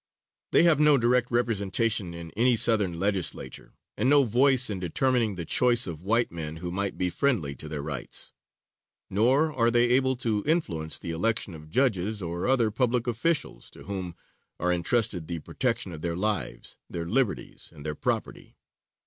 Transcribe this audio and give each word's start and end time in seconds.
They 0.51 0.63
have 0.63 0.79
no 0.79 0.97
direct 0.97 1.29
representation 1.29 2.15
in 2.15 2.31
any 2.31 2.55
Southern 2.55 2.99
legislature, 2.99 3.75
and 3.95 4.09
no 4.09 4.23
voice 4.23 4.67
in 4.67 4.79
determining 4.79 5.35
the 5.35 5.45
choice 5.45 5.85
of 5.85 6.01
white 6.03 6.31
men 6.31 6.55
who 6.55 6.71
might 6.71 6.97
be 6.97 7.11
friendly 7.11 7.53
to 7.57 7.69
their 7.69 7.83
rights. 7.83 8.33
Nor 9.11 9.53
are 9.53 9.69
they 9.69 9.89
able 9.91 10.15
to 10.15 10.41
influence 10.47 10.97
the 10.97 11.11
election 11.11 11.53
of 11.53 11.69
judges 11.69 12.19
or 12.19 12.47
other 12.47 12.71
public 12.71 13.05
officials, 13.05 13.69
to 13.69 13.83
whom 13.83 14.15
are 14.59 14.73
entrusted 14.73 15.27
the 15.27 15.37
protection 15.37 15.91
of 15.91 16.01
their 16.01 16.15
lives, 16.15 16.77
their 16.89 17.05
liberties 17.05 17.69
and 17.71 17.85
their 17.85 17.93
property. 17.93 18.57